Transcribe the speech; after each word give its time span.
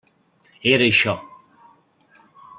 Era 0.71 0.85
això. 0.87 1.15